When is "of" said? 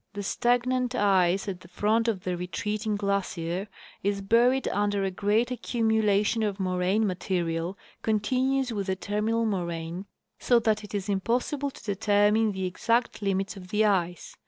2.07-2.23, 6.41-6.59, 13.55-13.67